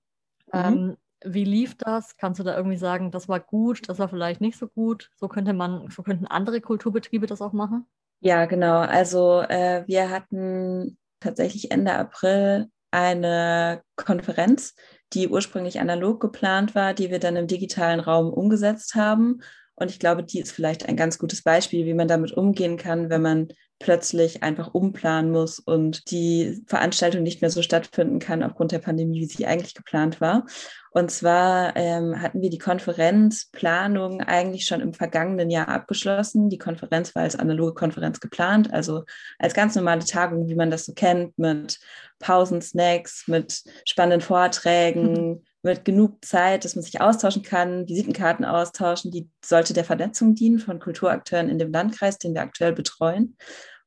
Mhm. 0.51 0.53
Ähm, 0.53 0.98
wie 1.25 1.46
lief 1.46 1.75
das? 1.77 2.18
Kannst 2.18 2.39
du 2.39 2.44
da 2.44 2.56
irgendwie 2.56 2.77
sagen, 2.77 3.12
das 3.12 3.30
war 3.30 3.39
gut, 3.39 3.88
das 3.88 4.00
war 4.00 4.10
vielleicht 4.10 4.42
nicht 4.42 4.58
so 4.58 4.68
gut? 4.68 5.10
So 5.15 5.27
könnte 5.27 5.53
man, 5.53 5.89
so 5.89 6.03
könnten 6.03 6.27
andere 6.27 6.60
Kulturbetriebe 6.60 7.27
das 7.27 7.42
auch 7.42 7.53
machen? 7.53 7.86
Ja, 8.20 8.46
genau. 8.46 8.80
Also 8.80 9.42
äh, 9.42 9.84
wir 9.88 10.10
hatten 10.10 10.98
tatsächlich 11.20 11.72
Ende 11.72 11.94
April 11.94 12.70
eine 12.92 13.82
Konferenz, 13.96 14.75
die 15.13 15.27
ursprünglich 15.27 15.80
analog 15.80 16.20
geplant 16.20 16.75
war, 16.75 16.94
die 16.94 17.10
wir 17.10 17.20
dann 17.20 17.36
im 17.36 17.48
digitalen 17.48 18.00
Raum 18.00 18.32
umgesetzt 18.32 18.96
haben 18.96 19.42
und 19.75 19.89
ich 19.89 20.00
glaube, 20.00 20.24
die 20.24 20.39
ist 20.39 20.51
vielleicht 20.51 20.88
ein 20.88 20.96
ganz 20.96 21.18
gutes 21.18 21.42
Beispiel, 21.42 21.86
wie 21.86 21.94
man 21.94 22.08
damit 22.08 22.32
umgehen 22.34 22.77
kann, 22.77 23.10
wenn 23.10 23.22
man 23.22 23.48
plötzlich 23.80 24.44
einfach 24.44 24.74
umplanen 24.74 25.32
muss 25.32 25.60
und 25.60 26.10
die 26.10 26.63
Veranstaltung 26.68 27.24
nicht 27.24 27.42
mehr 27.42 27.50
so 27.50 27.62
stattfinden 27.62 28.20
kann 28.20 28.44
aufgrund 28.44 28.72
der 28.72 28.80
Pandemie, 28.80 29.20
wie 29.20 29.25
sie 29.25 29.46
eigentlich 29.46 29.74
geplant 29.74 30.22
war. 30.22 30.46
Und 30.92 31.12
zwar 31.12 31.75
ähm, 31.75 32.22
hatten 32.22 32.42
wir 32.42 32.51
die 32.51 32.60
Konferenzplanung 32.60 34.22
eigentlich 34.22 34.65
schon 34.65 34.80
im 34.80 34.94
vergangenen 34.94 35.50
Jahr 35.50 35.68
abgeschlossen. 35.68 36.50
Die 36.50 36.60
Konferenz 36.60 37.13
war 37.15 37.24
als 37.24 37.36
analoge 37.36 37.74
Konferenz 37.74 38.20
geplant, 38.20 38.72
also 38.72 39.03
als 39.39 39.56
ganz 39.56 39.75
normale 39.75 40.06
Tagung, 40.06 40.48
wie 40.48 40.56
man 40.56 40.72
das 40.72 40.86
so 40.86 40.94
kennt, 40.94 41.38
mit 41.38 41.80
Pausen, 42.20 42.62
Snacks, 42.62 43.27
mit 43.27 43.63
spannenden 43.86 44.22
Vorträgen, 44.22 45.44
mit 45.63 45.86
genug 45.86 46.24
Zeit, 46.24 46.65
dass 46.65 46.75
man 46.75 46.84
sich 46.84 47.01
austauschen 47.01 47.41
kann, 47.41 47.88
Visitenkarten 47.88 48.46
austauschen. 48.46 49.12
Die 49.12 49.29
sollte 49.43 49.74
der 49.74 49.86
Vernetzung 49.86 50.36
dienen 50.36 50.60
von 50.60 50.79
Kulturakteuren 50.79 51.50
in 51.50 51.58
dem 51.58 51.72
Landkreis, 51.72 52.17
den 52.17 52.34
wir 52.34 52.41
aktuell 52.41 52.74
betreuen. 52.74 53.38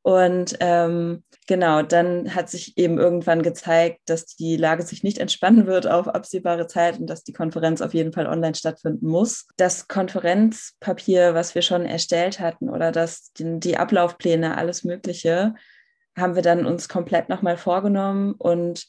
Und 0.07 0.57
ähm, 0.61 1.25
genau, 1.49 1.83
dann 1.83 2.35
hat 2.35 2.49
sich 2.49 2.79
eben 2.79 2.97
irgendwann 2.97 3.43
gezeigt, 3.43 4.03
dass 4.07 4.25
die 4.25 4.57
Lage 4.57 4.85
sich 4.85 5.03
nicht 5.03 5.19
entspannen 5.19 5.67
wird 5.67 5.87
auf 5.89 6.07
absehbare 6.07 6.69
Zeit 6.69 6.99
und 6.99 7.09
dass 7.09 7.25
die 7.25 7.33
Konferenz 7.33 7.83
auf 7.83 7.93
jeden 7.93 8.13
Fall 8.13 8.27
online 8.27 8.55
stattfinden 8.55 9.09
muss. 9.09 9.49
Das 9.57 9.89
Konferenzpapier, 9.89 11.35
was 11.35 11.57
wir 11.57 11.63
schon 11.63 11.87
erstellt 11.87 12.39
hatten 12.41 12.71
oder 12.71 12.93
das, 12.93 13.33
die, 13.33 13.59
die 13.59 13.77
Ablaufpläne, 13.77 14.57
alles 14.57 14.85
Mögliche, 14.85 15.55
haben 16.17 16.37
wir 16.37 16.43
dann 16.43 16.67
uns 16.67 16.89
komplett 16.89 17.29
nochmal 17.29 17.57
vorgenommen 17.57 18.35
und 18.39 18.87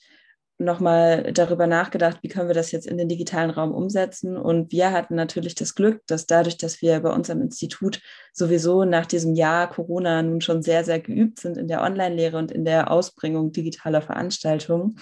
nochmal 0.60 1.32
darüber 1.34 1.68
nachgedacht, 1.68 2.18
wie 2.22 2.30
können 2.30 2.48
wir 2.48 2.56
das 2.56 2.72
jetzt 2.72 2.88
in 2.88 2.98
den 2.98 3.08
digitalen 3.08 3.52
Raum 3.52 3.74
umsetzen. 3.74 4.38
Und 4.38 4.72
wir 4.72 4.92
hatten 4.92 5.16
natürlich 5.16 5.56
das 5.56 5.76
Glück, 5.76 6.02
dass 6.08 6.26
dadurch, 6.26 6.58
dass 6.58 6.82
wir 6.82 7.00
bei 7.00 7.12
uns 7.12 7.30
am 7.30 7.42
Institut 7.42 8.02
sowieso 8.34 8.84
nach 8.84 9.06
diesem 9.06 9.36
Jahr 9.36 9.70
Corona 9.70 10.24
nun 10.24 10.42
schon 10.42 10.64
sehr, 10.64 10.84
sehr 10.84 11.00
geübt 11.00 11.40
sind 11.40 11.58
in 11.58 11.68
der 11.68 11.82
Online-Lehre 11.82 12.38
und 12.38 12.52
in 12.52 12.66
der 12.66 12.92
Ausbringung 12.92 13.52
digitaler 13.52 14.02
Veranstaltungen, 14.02 15.00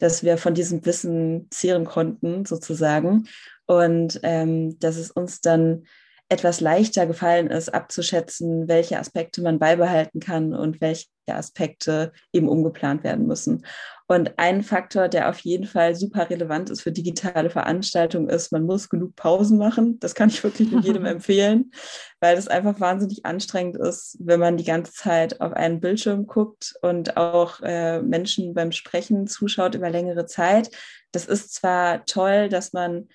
dass 0.00 0.22
wir 0.22 0.38
von 0.38 0.54
diesem 0.54 0.84
Wissen 0.86 1.48
zehren 1.50 1.84
konnten, 1.84 2.46
sozusagen. 2.46 3.28
Und 3.66 4.20
ähm, 4.22 4.78
dass 4.78 4.96
es 4.96 5.10
uns 5.10 5.42
dann 5.42 5.84
etwas 6.28 6.60
leichter 6.60 7.06
gefallen 7.06 7.48
ist, 7.48 7.72
abzuschätzen, 7.72 8.68
welche 8.68 8.98
Aspekte 8.98 9.40
man 9.40 9.58
beibehalten 9.58 10.20
kann 10.20 10.54
und 10.54 10.80
welche 10.80 11.06
Aspekte 11.26 12.12
eben 12.32 12.48
umgeplant 12.48 13.02
werden 13.02 13.26
müssen. 13.26 13.64
Und 14.06 14.38
ein 14.38 14.62
Faktor, 14.62 15.08
der 15.08 15.28
auf 15.28 15.38
jeden 15.40 15.66
Fall 15.66 15.94
super 15.94 16.30
relevant 16.30 16.70
ist 16.70 16.80
für 16.80 16.92
digitale 16.92 17.50
Veranstaltungen, 17.50 18.28
ist, 18.28 18.52
man 18.52 18.62
muss 18.62 18.88
genug 18.88 19.16
Pausen 19.16 19.58
machen. 19.58 19.98
Das 20.00 20.14
kann 20.14 20.30
ich 20.30 20.42
wirklich 20.42 20.70
nur 20.70 20.80
jedem 20.80 21.04
empfehlen, 21.06 21.72
weil 22.20 22.36
es 22.36 22.48
einfach 22.48 22.80
wahnsinnig 22.80 23.26
anstrengend 23.26 23.76
ist, 23.76 24.16
wenn 24.20 24.40
man 24.40 24.56
die 24.56 24.64
ganze 24.64 24.92
Zeit 24.92 25.40
auf 25.40 25.52
einen 25.52 25.80
Bildschirm 25.80 26.26
guckt 26.26 26.74
und 26.80 27.16
auch 27.18 27.60
äh, 27.62 28.00
Menschen 28.00 28.54
beim 28.54 28.72
Sprechen 28.72 29.26
zuschaut 29.26 29.74
über 29.74 29.90
längere 29.90 30.24
Zeit. 30.24 30.70
Das 31.12 31.26
ist 31.26 31.54
zwar 31.54 32.04
toll, 32.06 32.48
dass 32.48 32.72
man 32.72 33.08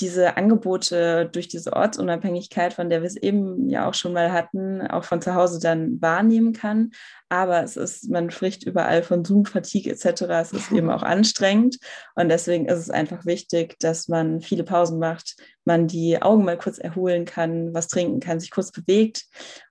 diese 0.00 0.36
Angebote 0.36 1.28
durch 1.30 1.48
diese 1.48 1.72
Ortsunabhängigkeit, 1.72 2.72
von 2.72 2.88
der 2.88 3.02
wir 3.02 3.06
es 3.06 3.16
eben 3.16 3.68
ja 3.68 3.88
auch 3.88 3.94
schon 3.94 4.12
mal 4.12 4.32
hatten, 4.32 4.80
auch 4.86 5.04
von 5.04 5.20
zu 5.20 5.34
Hause 5.34 5.60
dann 5.60 6.00
wahrnehmen 6.00 6.52
kann. 6.52 6.92
Aber 7.28 7.62
es 7.62 7.76
ist, 7.76 8.10
man 8.10 8.30
spricht 8.30 8.64
überall 8.64 9.02
von 9.02 9.24
Zoom-Fatigue 9.24 9.92
etc. 9.92 10.22
Es 10.40 10.52
ist 10.52 10.72
eben 10.72 10.90
auch 10.90 11.02
anstrengend. 11.02 11.78
Und 12.14 12.28
deswegen 12.28 12.66
ist 12.66 12.78
es 12.78 12.90
einfach 12.90 13.26
wichtig, 13.26 13.78
dass 13.78 14.08
man 14.08 14.40
viele 14.40 14.64
Pausen 14.64 14.98
macht, 14.98 15.36
man 15.64 15.86
die 15.86 16.20
Augen 16.20 16.44
mal 16.44 16.58
kurz 16.58 16.78
erholen 16.78 17.24
kann, 17.24 17.74
was 17.74 17.88
trinken 17.88 18.20
kann, 18.20 18.40
sich 18.40 18.50
kurz 18.50 18.72
bewegt 18.72 19.24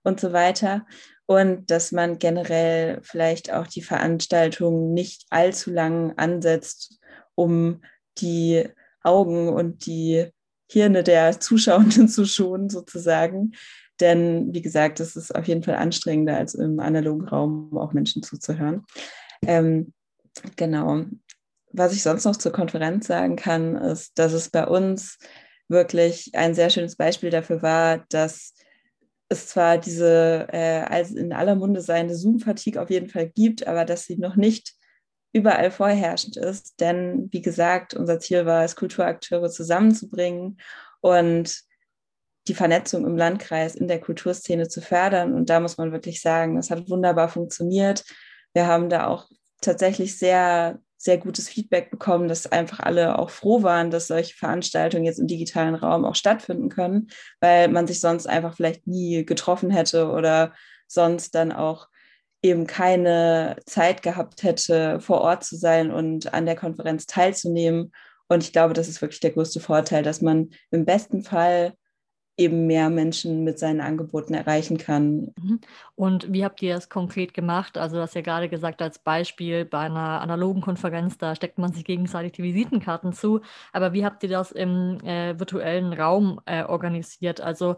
und 0.03 0.19
so 0.19 0.31
weiter. 0.31 0.85
Und 1.25 1.69
dass 1.69 1.91
man 1.91 2.17
generell 2.17 2.99
vielleicht 3.03 3.53
auch 3.53 3.67
die 3.67 3.83
Veranstaltung 3.83 4.93
nicht 4.93 5.25
allzu 5.29 5.71
lang 5.71 6.13
ansetzt, 6.17 6.99
um 7.35 7.81
die 8.17 8.69
Augen 9.03 9.49
und 9.49 9.85
die 9.85 10.27
Hirne 10.69 11.03
der 11.03 11.39
Zuschauenden 11.39 12.07
zu 12.09 12.25
schonen, 12.25 12.69
sozusagen. 12.69 13.53
Denn, 13.99 14.53
wie 14.53 14.61
gesagt, 14.61 14.99
es 14.99 15.15
ist 15.15 15.35
auf 15.35 15.47
jeden 15.47 15.63
Fall 15.63 15.75
anstrengender, 15.75 16.37
als 16.37 16.55
im 16.55 16.79
analogen 16.79 17.27
Raum 17.27 17.77
auch 17.77 17.91
Menschen 17.91 18.23
zuzuhören. 18.23 18.85
Ähm, 19.45 19.93
genau. 20.55 21.05
Was 21.71 21.93
ich 21.93 22.01
sonst 22.01 22.25
noch 22.25 22.37
zur 22.37 22.51
Konferenz 22.51 23.07
sagen 23.07 23.35
kann, 23.35 23.75
ist, 23.75 24.17
dass 24.17 24.33
es 24.33 24.49
bei 24.49 24.65
uns 24.65 25.17
wirklich 25.67 26.31
ein 26.33 26.55
sehr 26.55 26.69
schönes 26.69 26.95
Beispiel 26.95 27.29
dafür 27.29 27.61
war, 27.61 28.05
dass 28.09 28.53
es 29.27 29.47
zwar 29.47 29.77
diese 29.77 30.47
äh, 30.51 30.81
als 30.81 31.11
in 31.11 31.31
aller 31.33 31.55
Munde 31.55 31.81
seiende 31.81 32.15
Zoom-Fatigue 32.15 32.81
auf 32.81 32.89
jeden 32.89 33.09
Fall 33.09 33.29
gibt, 33.29 33.67
aber 33.67 33.85
dass 33.85 34.05
sie 34.05 34.17
noch 34.17 34.35
nicht 34.35 34.73
überall 35.31 35.71
vorherrschend 35.71 36.37
ist. 36.37 36.79
Denn 36.79 37.29
wie 37.31 37.41
gesagt, 37.41 37.93
unser 37.93 38.19
Ziel 38.19 38.45
war 38.45 38.63
es, 38.63 38.75
Kulturakteure 38.75 39.49
zusammenzubringen 39.49 40.59
und 41.01 41.61
die 42.47 42.55
Vernetzung 42.55 43.05
im 43.05 43.15
Landkreis 43.15 43.75
in 43.75 43.87
der 43.87 43.99
Kulturszene 43.99 44.67
zu 44.67 44.81
fördern. 44.81 45.33
Und 45.33 45.49
da 45.49 45.59
muss 45.59 45.77
man 45.77 45.91
wirklich 45.91 46.21
sagen, 46.21 46.55
das 46.55 46.71
hat 46.71 46.89
wunderbar 46.89 47.29
funktioniert. 47.29 48.03
Wir 48.53 48.65
haben 48.65 48.89
da 48.89 49.07
auch 49.07 49.27
tatsächlich 49.61 50.17
sehr, 50.17 50.79
sehr 50.97 51.17
gutes 51.17 51.47
Feedback 51.47 51.91
bekommen, 51.91 52.27
dass 52.27 52.51
einfach 52.51 52.79
alle 52.79 53.19
auch 53.19 53.29
froh 53.29 53.61
waren, 53.61 53.91
dass 53.91 54.07
solche 54.07 54.35
Veranstaltungen 54.35 55.05
jetzt 55.05 55.19
im 55.19 55.27
digitalen 55.27 55.75
Raum 55.75 56.05
auch 56.05 56.15
stattfinden 56.15 56.69
können, 56.69 57.09
weil 57.39 57.67
man 57.67 57.85
sich 57.85 57.99
sonst 57.99 58.27
einfach 58.27 58.55
vielleicht 58.55 58.87
nie 58.87 59.25
getroffen 59.25 59.69
hätte 59.69 60.09
oder 60.09 60.53
sonst 60.87 61.35
dann 61.35 61.51
auch 61.51 61.87
eben 62.41 62.67
keine 62.67 63.57
Zeit 63.65 64.01
gehabt 64.01 64.43
hätte, 64.43 64.99
vor 64.99 65.21
Ort 65.21 65.43
zu 65.43 65.57
sein 65.57 65.91
und 65.91 66.33
an 66.33 66.45
der 66.45 66.55
Konferenz 66.55 67.05
teilzunehmen. 67.05 67.91
Und 68.27 68.43
ich 68.43 68.53
glaube, 68.53 68.73
das 68.73 68.87
ist 68.87 69.01
wirklich 69.01 69.19
der 69.19 69.31
größte 69.31 69.59
Vorteil, 69.59 70.03
dass 70.03 70.21
man 70.21 70.51
im 70.71 70.85
besten 70.85 71.23
Fall 71.23 71.73
eben 72.39 72.67
mehr 72.67 72.89
Menschen 72.89 73.43
mit 73.43 73.59
seinen 73.59 73.81
Angeboten 73.81 74.33
erreichen 74.33 74.77
kann. 74.77 75.33
Mhm. 75.37 75.59
Und 75.95 76.31
wie 76.31 76.45
habt 76.45 76.61
ihr 76.61 76.73
es 76.75 76.87
konkret 76.87 77.33
gemacht? 77.33 77.77
Also, 77.77 77.97
du 77.97 78.01
hast 78.01 78.15
ja 78.15 78.21
gerade 78.21 78.47
gesagt, 78.47 78.81
als 78.81 78.99
Beispiel 78.99 79.65
bei 79.65 79.79
einer 79.79 80.21
analogen 80.21 80.61
Konferenz, 80.61 81.17
da 81.17 81.35
steckt 81.35 81.57
man 81.57 81.73
sich 81.73 81.83
gegenseitig 81.83 82.31
die 82.31 82.43
Visitenkarten 82.43 83.11
zu. 83.11 83.41
Aber 83.73 83.91
wie 83.91 84.05
habt 84.05 84.23
ihr 84.23 84.29
das 84.29 84.53
im 84.53 85.01
äh, 85.01 85.37
virtuellen 85.37 85.91
Raum 85.91 86.39
äh, 86.45 86.63
organisiert? 86.63 87.41
Also, 87.41 87.75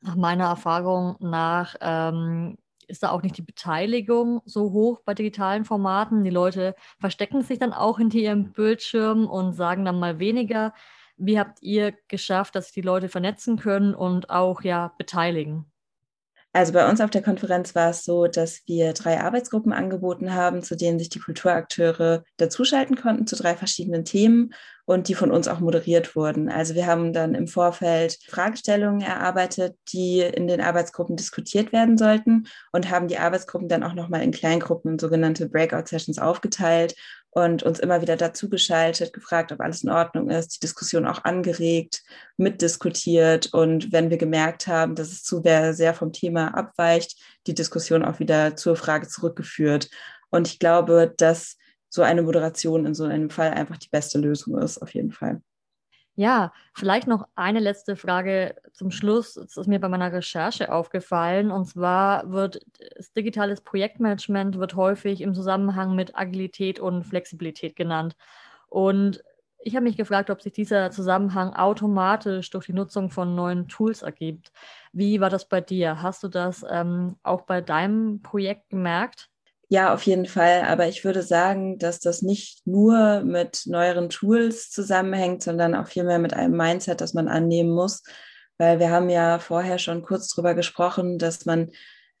nach 0.00 0.14
meiner 0.14 0.44
Erfahrung 0.44 1.16
nach 1.18 1.74
ähm, 1.80 2.56
ist 2.88 3.02
da 3.02 3.10
auch 3.10 3.22
nicht 3.22 3.36
die 3.36 3.42
Beteiligung 3.42 4.40
so 4.44 4.72
hoch 4.72 5.00
bei 5.04 5.14
digitalen 5.14 5.64
Formaten. 5.64 6.24
Die 6.24 6.30
Leute 6.30 6.74
verstecken 7.00 7.42
sich 7.42 7.58
dann 7.58 7.72
auch 7.72 7.98
hinter 7.98 8.18
ihrem 8.18 8.52
Bildschirm 8.52 9.26
und 9.28 9.52
sagen 9.52 9.84
dann 9.84 9.98
mal 9.98 10.18
weniger. 10.18 10.74
Wie 11.16 11.38
habt 11.38 11.62
ihr 11.62 11.92
geschafft, 12.08 12.54
dass 12.56 12.66
sich 12.66 12.74
die 12.74 12.80
Leute 12.82 13.08
vernetzen 13.08 13.56
können 13.58 13.94
und 13.94 14.30
auch 14.30 14.62
ja 14.62 14.92
beteiligen? 14.98 15.66
Also 16.56 16.72
bei 16.72 16.88
uns 16.88 17.00
auf 17.00 17.10
der 17.10 17.20
Konferenz 17.20 17.74
war 17.74 17.90
es 17.90 18.04
so, 18.04 18.28
dass 18.28 18.62
wir 18.66 18.92
drei 18.92 19.20
Arbeitsgruppen 19.20 19.72
angeboten 19.72 20.34
haben, 20.34 20.62
zu 20.62 20.76
denen 20.76 21.00
sich 21.00 21.08
die 21.08 21.18
Kulturakteure 21.18 22.22
dazuschalten 22.36 22.94
konnten 22.94 23.26
zu 23.26 23.34
drei 23.34 23.56
verschiedenen 23.56 24.04
Themen 24.04 24.54
und 24.84 25.08
die 25.08 25.16
von 25.16 25.32
uns 25.32 25.48
auch 25.48 25.58
moderiert 25.58 26.14
wurden. 26.14 26.48
Also 26.48 26.76
wir 26.76 26.86
haben 26.86 27.12
dann 27.12 27.34
im 27.34 27.48
Vorfeld 27.48 28.18
Fragestellungen 28.28 29.00
erarbeitet, 29.00 29.76
die 29.92 30.20
in 30.20 30.46
den 30.46 30.60
Arbeitsgruppen 30.60 31.16
diskutiert 31.16 31.72
werden 31.72 31.98
sollten 31.98 32.46
und 32.70 32.88
haben 32.88 33.08
die 33.08 33.18
Arbeitsgruppen 33.18 33.68
dann 33.68 33.82
auch 33.82 33.94
nochmal 33.94 34.22
in 34.22 34.30
Kleingruppen, 34.30 34.92
in 34.92 34.98
sogenannte 35.00 35.48
Breakout-Sessions 35.48 36.20
aufgeteilt 36.20 36.94
und 37.34 37.64
uns 37.64 37.80
immer 37.80 38.00
wieder 38.00 38.16
dazu 38.16 38.48
geschaltet, 38.48 39.12
gefragt, 39.12 39.50
ob 39.50 39.60
alles 39.60 39.82
in 39.82 39.90
Ordnung 39.90 40.30
ist, 40.30 40.54
die 40.54 40.60
Diskussion 40.60 41.04
auch 41.04 41.24
angeregt, 41.24 42.02
mitdiskutiert 42.36 43.52
und 43.52 43.92
wenn 43.92 44.08
wir 44.08 44.18
gemerkt 44.18 44.68
haben, 44.68 44.94
dass 44.94 45.08
es 45.08 45.24
zu 45.24 45.42
sehr 45.42 45.94
vom 45.94 46.12
Thema 46.12 46.56
abweicht, 46.56 47.20
die 47.48 47.54
Diskussion 47.54 48.04
auch 48.04 48.20
wieder 48.20 48.54
zur 48.54 48.76
Frage 48.76 49.08
zurückgeführt. 49.08 49.90
Und 50.30 50.46
ich 50.46 50.60
glaube, 50.60 51.12
dass 51.16 51.56
so 51.88 52.02
eine 52.02 52.22
Moderation 52.22 52.86
in 52.86 52.94
so 52.94 53.04
einem 53.04 53.30
Fall 53.30 53.50
einfach 53.50 53.78
die 53.78 53.90
beste 53.90 54.18
Lösung 54.18 54.56
ist, 54.58 54.78
auf 54.78 54.94
jeden 54.94 55.10
Fall. 55.10 55.42
Ja, 56.16 56.52
vielleicht 56.74 57.08
noch 57.08 57.26
eine 57.34 57.58
letzte 57.58 57.96
Frage 57.96 58.54
zum 58.72 58.92
Schluss. 58.92 59.36
Es 59.36 59.56
ist 59.56 59.66
mir 59.66 59.80
bei 59.80 59.88
meiner 59.88 60.12
Recherche 60.12 60.72
aufgefallen. 60.72 61.50
Und 61.50 61.64
zwar 61.66 62.30
wird 62.30 62.60
das 62.96 63.12
digitales 63.12 63.60
Projektmanagement 63.62 64.58
wird 64.58 64.76
häufig 64.76 65.20
im 65.22 65.34
Zusammenhang 65.34 65.96
mit 65.96 66.16
Agilität 66.16 66.78
und 66.78 67.02
Flexibilität 67.04 67.74
genannt. 67.74 68.16
Und 68.68 69.24
ich 69.58 69.74
habe 69.76 69.84
mich 69.84 69.96
gefragt, 69.96 70.30
ob 70.30 70.40
sich 70.42 70.52
dieser 70.52 70.90
Zusammenhang 70.92 71.54
automatisch 71.54 72.50
durch 72.50 72.66
die 72.66 72.74
Nutzung 72.74 73.10
von 73.10 73.34
neuen 73.34 73.66
Tools 73.66 74.02
ergibt. 74.02 74.52
Wie 74.92 75.20
war 75.20 75.30
das 75.30 75.48
bei 75.48 75.60
dir? 75.60 76.00
Hast 76.02 76.22
du 76.22 76.28
das 76.28 76.64
ähm, 76.70 77.16
auch 77.24 77.42
bei 77.42 77.60
deinem 77.60 78.22
Projekt 78.22 78.70
gemerkt? 78.70 79.30
Ja, 79.68 79.94
auf 79.94 80.02
jeden 80.02 80.26
Fall. 80.26 80.62
Aber 80.62 80.88
ich 80.88 81.04
würde 81.04 81.22
sagen, 81.22 81.78
dass 81.78 81.98
das 82.00 82.22
nicht 82.22 82.66
nur 82.66 83.22
mit 83.22 83.62
neueren 83.66 84.10
Tools 84.10 84.70
zusammenhängt, 84.70 85.42
sondern 85.42 85.74
auch 85.74 85.86
vielmehr 85.88 86.18
mit 86.18 86.34
einem 86.34 86.56
Mindset, 86.56 87.00
das 87.00 87.14
man 87.14 87.28
annehmen 87.28 87.70
muss. 87.70 88.02
Weil 88.58 88.78
wir 88.78 88.90
haben 88.90 89.08
ja 89.08 89.38
vorher 89.38 89.78
schon 89.78 90.02
kurz 90.02 90.28
darüber 90.28 90.54
gesprochen, 90.54 91.18
dass 91.18 91.44
man 91.44 91.70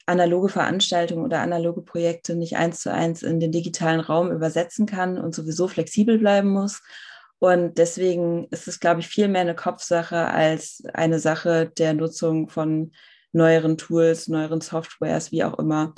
analoge 0.06 0.48
Veranstaltungen 0.48 1.24
oder 1.24 1.40
analoge 1.40 1.82
Projekte 1.82 2.34
nicht 2.34 2.56
eins 2.56 2.80
zu 2.80 2.92
eins 2.92 3.22
in 3.22 3.40
den 3.40 3.52
digitalen 3.52 4.00
Raum 4.00 4.30
übersetzen 4.30 4.86
kann 4.86 5.18
und 5.18 5.34
sowieso 5.34 5.68
flexibel 5.68 6.18
bleiben 6.18 6.48
muss. 6.50 6.82
Und 7.38 7.78
deswegen 7.78 8.46
ist 8.50 8.68
es, 8.68 8.80
glaube 8.80 9.00
ich, 9.00 9.06
viel 9.06 9.28
mehr 9.28 9.42
eine 9.42 9.54
Kopfsache 9.54 10.16
als 10.16 10.82
eine 10.92 11.18
Sache 11.18 11.70
der 11.78 11.94
Nutzung 11.94 12.48
von 12.48 12.92
neueren 13.32 13.76
Tools, 13.76 14.28
neueren 14.28 14.60
Softwares, 14.60 15.32
wie 15.32 15.44
auch 15.44 15.58
immer. 15.58 15.94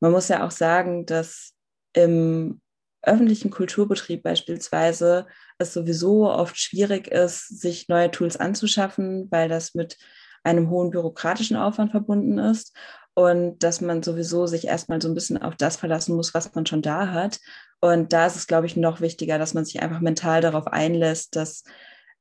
Man 0.00 0.12
muss 0.12 0.28
ja 0.28 0.44
auch 0.46 0.50
sagen, 0.50 1.06
dass 1.06 1.54
im 1.92 2.60
öffentlichen 3.02 3.50
Kulturbetrieb 3.50 4.22
beispielsweise 4.22 5.26
es 5.58 5.72
sowieso 5.72 6.28
oft 6.30 6.58
schwierig 6.58 7.08
ist, 7.08 7.60
sich 7.60 7.88
neue 7.88 8.10
Tools 8.10 8.36
anzuschaffen, 8.36 9.28
weil 9.30 9.48
das 9.48 9.74
mit 9.74 9.96
einem 10.42 10.70
hohen 10.70 10.90
bürokratischen 10.90 11.56
Aufwand 11.56 11.92
verbunden 11.92 12.38
ist 12.38 12.76
und 13.14 13.62
dass 13.62 13.80
man 13.80 14.02
sowieso 14.02 14.46
sich 14.46 14.66
erstmal 14.66 15.00
so 15.00 15.08
ein 15.08 15.14
bisschen 15.14 15.40
auf 15.40 15.56
das 15.56 15.76
verlassen 15.76 16.14
muss, 16.14 16.34
was 16.34 16.54
man 16.54 16.66
schon 16.66 16.82
da 16.82 17.12
hat. 17.12 17.40
Und 17.80 18.12
da 18.12 18.26
ist 18.26 18.36
es, 18.36 18.46
glaube 18.46 18.66
ich, 18.66 18.76
noch 18.76 19.00
wichtiger, 19.00 19.38
dass 19.38 19.54
man 19.54 19.64
sich 19.64 19.82
einfach 19.82 20.00
mental 20.00 20.40
darauf 20.40 20.66
einlässt, 20.66 21.34
dass 21.36 21.64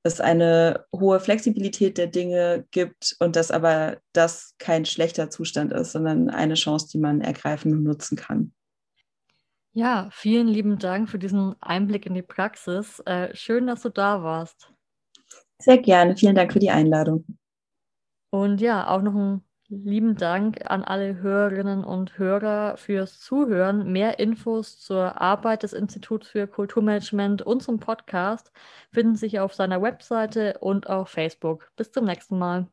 es 0.06 0.22
eine 0.22 0.86
hohe 0.96 1.20
Flexibilität 1.20 1.98
der 1.98 2.06
Dinge 2.06 2.68
gibt 2.70 3.16
und 3.20 3.36
dass 3.36 3.50
aber 3.50 3.98
das 4.14 4.54
kein 4.60 4.86
schlechter 4.86 5.32
Zustand 5.32 5.74
ist, 5.74 5.94
sondern 5.94 6.30
eine 6.30 6.54
Chance, 6.54 6.88
die 6.92 7.00
man 7.00 7.22
ergreifen 7.22 7.72
und 7.72 7.82
nutzen 7.82 8.16
kann. 8.16 8.54
Ja, 9.74 10.08
vielen 10.12 10.48
lieben 10.48 10.78
Dank 10.78 11.10
für 11.10 11.18
diesen 11.18 11.56
Einblick 11.60 12.06
in 12.06 12.14
die 12.14 12.22
Praxis. 12.22 13.00
Äh, 13.08 13.36
schön, 13.36 13.66
dass 13.66 13.82
du 13.82 13.90
da 13.90 14.22
warst. 14.22 14.72
Sehr 15.58 15.80
gerne. 15.80 16.16
Vielen 16.16 16.36
Dank 16.36 16.54
für 16.54 16.60
die 16.60 16.70
Einladung. 16.70 17.26
Und 18.30 18.62
ja, 18.62 18.88
auch 18.88 19.02
noch 19.02 19.16
ein 19.16 19.44
Lieben 19.68 20.16
Dank 20.16 20.70
an 20.72 20.84
alle 20.84 21.18
Hörerinnen 21.22 21.84
und 21.84 22.18
Hörer 22.18 22.78
fürs 22.78 23.20
Zuhören. 23.20 23.92
Mehr 23.92 24.18
Infos 24.20 24.80
zur 24.80 25.20
Arbeit 25.22 25.62
des 25.64 25.74
Instituts 25.74 26.28
für 26.28 26.48
Kulturmanagement 26.48 27.42
und 27.44 27.62
zum 27.64 27.80
Podcast 27.80 28.52
finden 28.92 29.16
sich 29.16 29.40
auf 29.40 29.54
seiner 29.56 29.82
Webseite 29.82 30.58
und 30.60 30.88
auf 30.90 31.10
Facebook. 31.10 31.72
Bis 31.76 31.92
zum 31.92 32.06
nächsten 32.06 32.38
Mal. 32.40 32.68